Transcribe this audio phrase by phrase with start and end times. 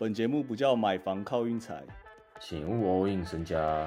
[0.00, 1.82] 本节目不叫买房靠运财，
[2.38, 3.84] 请勿 all in 身家。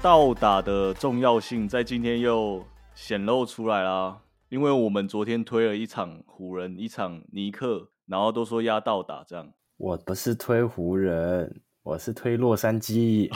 [0.00, 4.20] 倒打的重要性在今天又显露出来啦。
[4.48, 9.52] 因为我们昨天推了一场湖人，一场尼克，然后都说压倒打这样。
[9.76, 13.28] 我不是推湖人，我是推洛杉矶。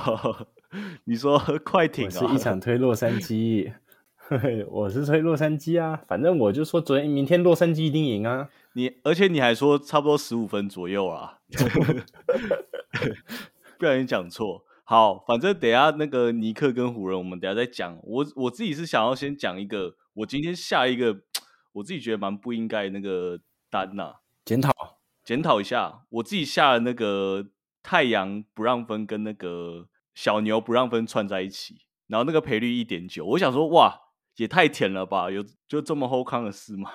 [1.03, 2.11] 你说快艇啊？
[2.11, 3.73] 是一场推洛杉矶。
[4.71, 8.49] 我是吹洛杉矶啊，反正我就说昨天、明天洛杉矶一定赢啊。
[8.75, 11.39] 你而且你还说差不多十五分左右啊，
[13.77, 14.65] 不小心讲错。
[14.85, 17.99] 好，反正等下那个尼克跟湖人，我们等下再讲。
[18.05, 21.23] 我我自己是想要先讲一个，我今天下一个，
[21.75, 24.15] 我自己觉得蛮不应该那个单呐。
[24.45, 24.73] 检讨
[25.25, 27.47] 检讨一下，我自己下了那个
[27.83, 34.01] 太阳不让分跟那个小牛不让分串在一起，然后那个赔率一点九，我想说哇，
[34.37, 36.91] 也太甜了吧，有就这么后康的事吗？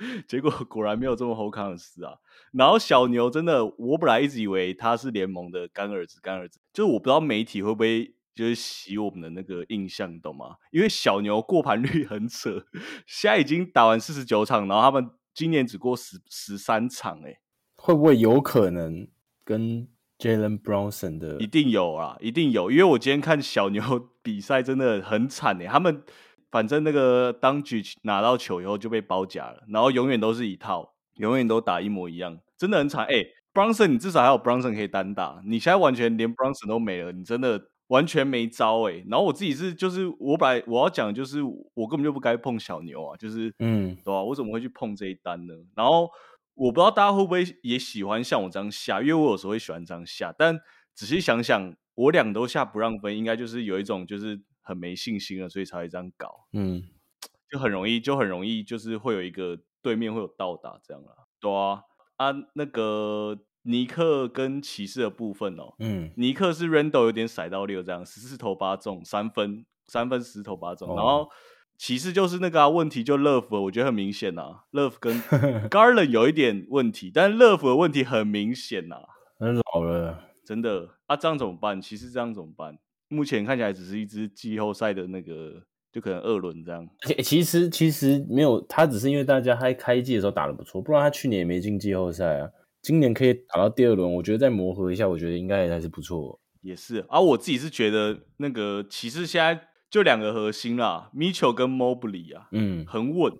[0.26, 2.14] 结果果然没有这么后康的事啊！
[2.52, 10.56] 然后小牛真的，我本来一直以为他是联盟的干儿子，干儿子，就是我不知道媒体会不会就是洗我们的那个印象，懂吗？
[10.70, 12.64] 因为小牛过盘率 很扯，
[13.06, 17.38] 现在已经打完四十九场，然后他们今年只过十十三场，哎，
[17.76, 19.06] 会不会有可能
[19.44, 19.86] 跟
[20.18, 21.36] Jalen Brownson 的？
[21.38, 23.82] 一定有啊，一定有，因为我今天看小牛
[24.24, 26.02] 比赛真的很惨哎，他们。
[26.50, 33.06] 反正那个当局拿到球以后就被包夹了，然后永远都是一套，永远都打一模一样，真的很惨。
[33.06, 39.04] 哎，Bronson，你至少还有 Bronson 可以单打，你现在完全连 Bronson 都没了，你真的完全没招哎。
[39.08, 44.22] 然后我自己是，就是我本来我要讲，就是我根本就不该碰小牛啊，就是嗯，对吧？
[44.22, 45.54] 我怎么会去碰这一单呢？
[45.76, 46.10] 然后
[46.54, 50.58] 我不知道大家会不会也喜欢像我这样下，因为我有时候会喜欢这样下，但
[50.94, 54.40] 仔细想想，我两都下不让分，应该就是有一种就是。
[54.62, 56.46] 很没信心了，所以才会这样搞。
[56.52, 56.82] 嗯，
[57.50, 61.26] 就很容易，就很容易，就是会有一个对面会有倒打这样啊。
[61.40, 61.82] 对啊，
[62.16, 70.94] 啊，那个尼克跟骑士的部分哦，嗯，尼克是 Randall 有点甩到六这样，十四投八中，三分三分十投八中。
[70.94, 71.28] 然后
[71.76, 75.20] 骑士就是那个问题就 Love，我觉得很明显呐，Love 跟
[75.70, 78.96] Garland 有一点问题，但是 Love 的问题很明显呐，
[79.38, 81.80] 很老了，真的啊，这样怎么办？
[81.80, 82.78] 骑士这样怎么办？
[83.10, 85.62] 目前看起来只是一支季后赛的那个，
[85.92, 86.88] 就可能二轮这样。
[87.22, 92.48] 其实其实没有，他只是因为大家还开季的时候打的不错，不然他去年也没进季后赛啊。
[92.80, 96.40] 今年可以打到第二轮，我觉得再磨合一下，我觉得应该也还是不错。
[96.62, 103.32] 也是，而我自己是觉得那个骑士现在就两个核心啦，Mitchell 跟 Mobley 啊，嗯，很稳。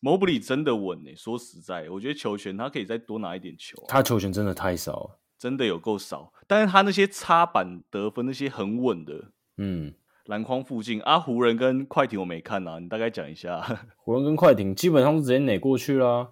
[0.00, 3.76] Mobley 真的稳诶，说实在，我觉得球权他可以再多拿一点球。
[3.86, 5.20] 他球权真的太少了。
[5.42, 9.92] 真的有够少，但是他那些插板得分那些很稳的，嗯，
[10.26, 13.60] 篮筐附近啊，湖人跟快艇我没看啊，你大概讲一下。
[13.98, 16.28] 湖人跟快艇基本上是直接哪过去啦，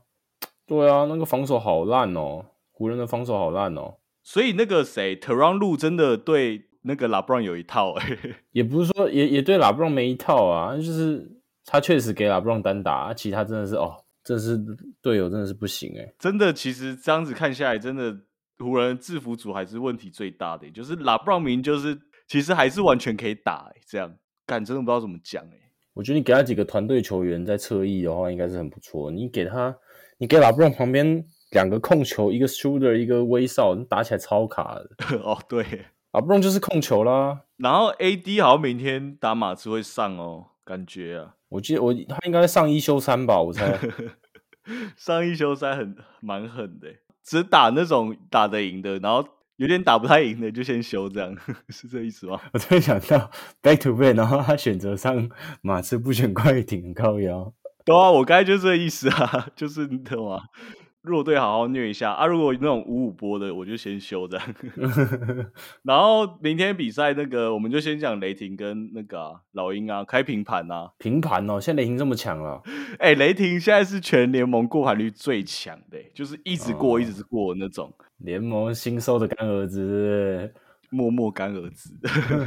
[0.65, 8.16] 对啊，那个防守好烂哦，湖人的防守好烂哦，所以那个谁特朗路真的对那个拉布朗有一套，哎，
[8.53, 11.28] 也不是说也也对拉布朗没一套啊，就是
[11.65, 14.56] 他确实给拉布朗单打，其他真的是哦，这是
[15.03, 18.16] 队友真的是不行哎，真的，其实这样子看下来，真的。
[18.60, 21.98] 湖人制服组还是问题最大的，就是拉布朗明就是
[22.28, 24.15] 其实还是完全可以打，这样
[24.47, 25.71] 干真的不知道怎么讲哎。
[25.94, 29.10] 我觉得你给他几个团队球员在侧翼的话，应该是很不错。
[29.10, 29.76] 你给他，
[30.19, 35.19] 你给拉布朗旁边两个控球，一个 shooter，一个威少，打起来超卡的。
[35.19, 35.65] 哦，对，
[36.12, 37.42] 拉布朗就是控球啦。
[37.56, 43.77] 然后 AD 好像明天打马刺会上哦，感觉啊，我记得我他应该上一休三吧，我猜
[44.97, 46.88] 上一休三很蛮狠的。
[47.25, 49.26] 只打那种打得赢的，然后
[49.56, 51.36] 有点打不太赢的就先休，这样
[51.69, 52.41] 是这意思吗？
[52.53, 53.31] 我突然想到
[53.62, 55.28] back to back，然后他选择上
[55.62, 57.53] 马刺不选快艇，高腰。
[57.84, 60.41] 对啊，我刚才就这意思啊， 就是你懂吗？
[61.03, 62.27] 弱队好好虐一下啊！
[62.27, 64.47] 如果那种五五波的，我就先休这样。
[65.83, 71.59] 然后明天比赛那个，我们就先讲雷霆跟那个老鹰啊，开平盘啊，平盘哦！
[71.59, 72.63] 现在雷霆这么强了，
[73.01, 77.92] 哎，雷霆现在是全联盟过盘率最强的，就是一直过，一直过那种。
[78.19, 80.53] 联盟新收的干儿子，
[80.91, 81.95] 默默干儿子。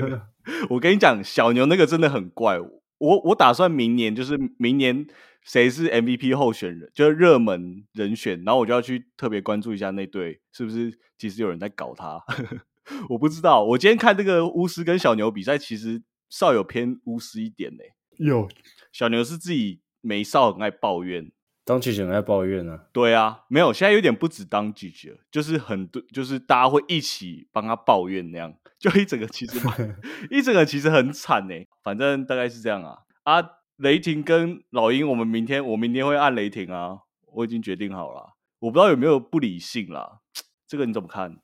[0.70, 2.60] 我跟你讲，小牛那个真的很怪。
[2.60, 5.08] 我我我打算明年就是明年。
[5.46, 6.90] 谁是 MVP 候选人？
[6.96, 12.24] 就是热门人选，然后我就要去特别关注一下那队是不是其实有人在搞他。
[13.12, 17.84] 我不知道，我今天看这个巫师跟小牛比赛，其实少有偏巫师一点呢。
[18.20, 18.48] 有
[18.94, 21.30] 小牛是自己没少很爱抱怨，
[21.66, 22.82] 当记者在抱怨呢。
[22.92, 29.60] 对啊，没有，现在有点不止当记者，就是很多，就是大家会一起帮他抱怨那样， 就一整个其实
[30.30, 31.56] 一整个其实很惨呢。
[31.82, 33.50] 反正大概是这样啊啊。
[33.78, 37.00] 雷霆跟老鹰，我们明天我明天会按雷霆啊，
[37.34, 38.36] 我已经决定好了。
[38.60, 40.20] 我不知道有没有不理性啦，
[40.68, 41.36] 这个你怎么看？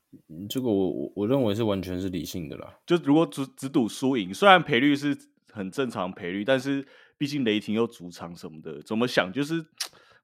[0.48, 2.76] 这个我我我认为是完全是理性的啦。
[2.86, 5.14] 就如果只只赌输赢，虽然赔率是
[5.52, 6.86] 很正常赔率，但是
[7.18, 9.66] 毕竟雷霆又主场什么的，怎么想就是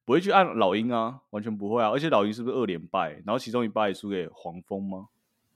[0.06, 1.90] 不会去按老鹰啊，完全不会啊。
[1.90, 3.10] 而且老鹰是不是二连败？
[3.26, 5.08] 然后其中一败输给黄蜂吗？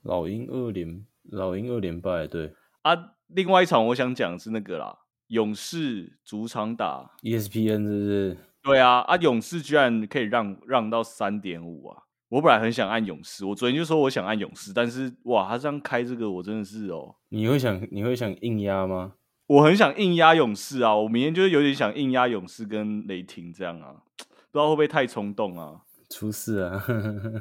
[0.03, 2.53] 老鹰二连老鹰二连败，对
[2.83, 3.13] 啊。
[3.27, 8.37] 另外一场我想讲是那个啦，勇士主场打 ESPN 是不是？
[8.61, 12.03] 对啊，啊勇士居然可以让让到三点五啊！
[12.27, 17.15] 我本来很想按勇士，我昨天就说我想按勇士，但是哇，他这样开这个，我真的是哦。
[17.29, 19.13] 你会想你会想硬压吗？
[19.47, 20.95] 我很想硬压勇士啊！
[20.95, 24.03] 我明天就是有点想硬压勇士跟雷霆这样啊，
[24.51, 25.81] 不知道会不会太冲动啊？
[26.09, 26.83] 出事啊！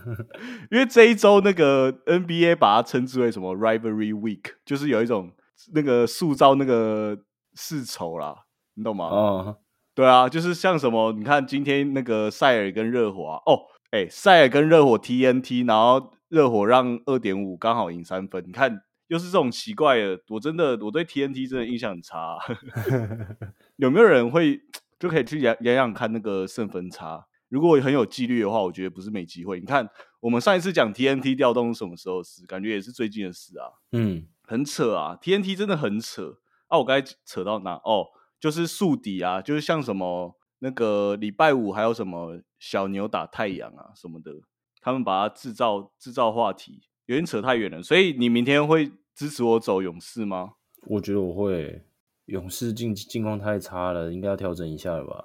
[0.71, 5.33] 因为这一周那个 NBA 把它称之为什么 Rivalry Week，就是有一种。
[5.75, 7.19] 那个塑造那个
[7.53, 8.35] 世仇啦，
[8.77, 9.05] 你懂吗？
[9.13, 9.59] 哦，
[9.95, 13.61] 对啊，就是像什么，你看今天那个塞尔跟热火啊，哦，
[13.91, 22.39] 哎，塞尔跟热火 TNT，然后热火让二点五刚好赢三分，你看又是这种奇怪的，我真的我对 TNT 真的印象很差。
[23.77, 24.63] 有没有人会
[25.01, 27.27] 就可以去养养养看那个胜分差？
[27.49, 29.59] 如果很有纪律的话，我觉得不是没机会。
[29.59, 29.89] 你看
[30.21, 33.67] 我们上一次讲 TNT 调动什么时候事，感觉也是最近的事啊。
[33.91, 34.29] 嗯。
[34.43, 36.77] 很扯啊，TNT 真的很扯啊！
[36.79, 37.75] 我刚才扯到哪？
[37.85, 38.09] 哦，
[38.41, 44.33] 就是宿敌啊，就是像什么那个礼拜五还有什么小牛打太阳啊什么的，
[44.81, 47.81] 他们把它制造制造话题，有点扯太远了。
[47.81, 50.55] 所以你明天会支持我走勇士吗？
[50.89, 51.85] 我觉得我会，
[52.31, 55.25] 勇士境境况太差了，应该要调整一下了吧？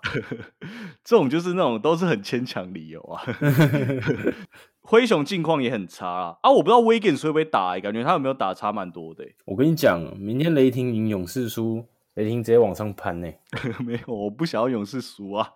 [1.06, 3.22] 这种就是那种都是很牵强理由啊。
[4.81, 6.38] 灰熊近况也很差啊！
[6.42, 9.24] 啊，我不知道 Wiggins 会不会打，感觉他有没有打差蛮多的。
[9.46, 11.86] 我跟你讲，明天雷霆赢勇士输，
[12.16, 13.28] 雷霆直接往上攀呢。
[13.86, 15.50] 没有，我不想要勇士输啊。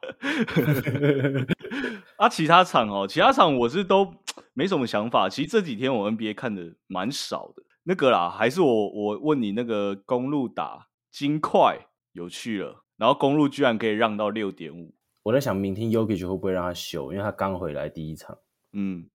[2.17, 4.13] 啊，其他场哦，其他场我是都
[4.53, 5.29] 没什么想法。
[5.29, 7.63] 其实这几天我 NBA 看的蛮少的。
[7.83, 14.93] 那个啦，还是我我问你，那个公路打金块有趣了，然后公路居然可以让到六点五。
[15.23, 18.37] 我在想，明天 Yogi 会不会让他休，因为他刚回来第一场。
[18.73, 19.09] 嗯。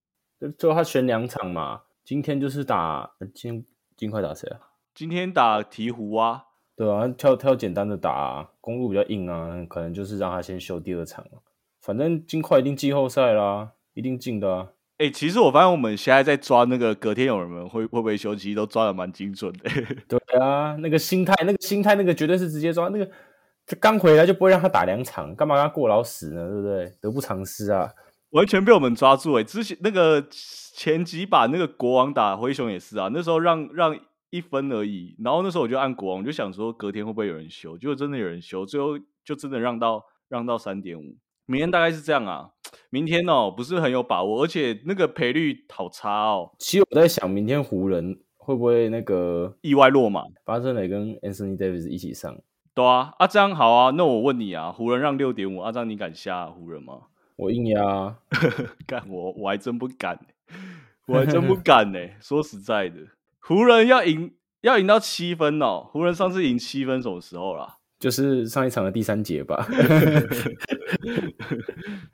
[0.58, 3.64] 最后他选两场嘛，今天就是打今
[3.96, 4.60] 尽快打谁啊？
[4.92, 6.44] 今天打鹈鹕啊，
[6.76, 11.24] 对啊，挑挑简单的打，公路比较硬啊，可能就是让他先休第二场
[11.80, 14.68] 反正金块一定季后赛啦，一定进的啊。
[14.98, 19.70] 哎，其实我发现我们现在在抓那个隔天有人们会会不会休，其实都抓的蛮精准的。
[20.06, 23.06] 对啊，那个心态，那个心态，那个绝对是直接抓那个，
[23.66, 26.48] 就刚回来就不会让他打两场，干嘛让他过劳死呢？
[26.48, 26.92] 对不对？
[27.00, 27.90] 得不偿失啊。
[28.30, 29.44] 完全被我们抓住哎！
[29.44, 33.96] 之前那个前几把那个国王打灰熊也是啊，那时候让让
[34.30, 41.16] 一分而已，然后那时候我就按国王，我就想说隔天会不会有人修，结果真的有人修，最后就真的让到让到三点五。
[41.46, 42.50] 明天大概是这样啊，
[42.90, 46.50] 明天哦不是很有把握，而且那个赔率好差哦。
[46.58, 52.36] 其实我在想，明天湖人会不会那个意外落马，巴森雷跟 Anthony Davis 一起上？
[52.74, 57.02] 对啊，阿张好啊，那我问你啊，湖人让六点五，阿张你敢下湖人吗？
[57.36, 58.16] 我硬压，
[58.86, 60.18] 干我我还真不敢，
[61.06, 61.98] 我还真不敢呢。
[62.20, 62.96] 说实在的，
[63.40, 65.88] 湖人要赢要赢到七分哦。
[65.90, 67.78] 湖人上次赢七分什么时候啦？
[67.98, 69.66] 就是上一场的第三节吧。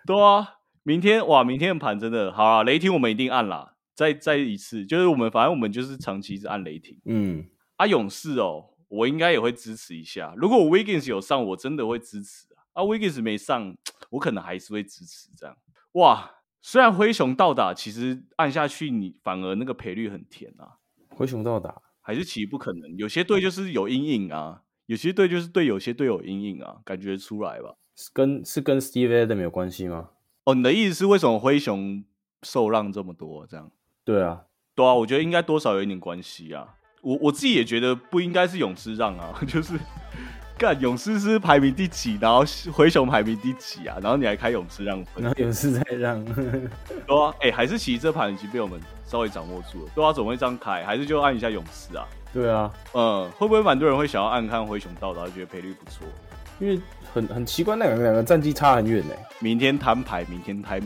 [0.06, 2.62] 对啊，明天哇，明天的盘真的好啊。
[2.62, 6.98] 雷霆我们一定按啦，再再一次，就是我们反正我们就是长期是按雷霆。
[7.04, 7.44] 嗯，
[7.76, 10.32] 啊，勇士哦，我应该也会支持一下。
[10.38, 12.64] 如果 Wiggins 有上，我真的会支持啊。
[12.72, 13.76] 啊，Wiggins 没上。
[14.08, 15.56] 我可能还是会支持这样
[15.92, 16.28] 哇！
[16.62, 20.78] 虽然灰熊倒打，其实按下去你反而那个赔率很甜啊。
[21.10, 27.76] 灰熊倒打还是其实不可能，有些队就是有阴影啊，有些队就是对有些队有阴影啊，感觉出来吧？
[28.12, 30.10] 跟是跟 Steve Adams 有关系吗？
[30.44, 32.04] 哦，你的意思是为什么灰熊
[32.42, 33.46] 受让这么多？
[33.46, 33.70] 这样？
[34.04, 34.40] 对啊，
[34.74, 36.66] 对啊，我觉得应该多少有一点关系啊。
[37.02, 39.78] 我我自己也觉得不应该是勇士让啊， 就是。
[40.58, 42.18] 干勇士是排名第几？
[42.20, 43.96] 然后灰熊排名第几啊？
[44.02, 45.24] 然后你还开勇士让分？
[45.24, 46.22] 然后勇士再让？
[47.08, 49.90] 对啊，哎，还是其实这盘已经被我们稍微掌握住了。
[49.94, 52.06] 对啊，总会这样开，还是就按一下勇士啊？
[52.30, 56.06] 对啊，嗯，会不会蛮多人会想要按看灰熊到达，觉得赔率不错？
[56.58, 56.78] 因为
[57.14, 59.14] 很很奇怪，那两个两个战绩差很远呢。
[59.38, 60.78] 明天摊牌，明天摊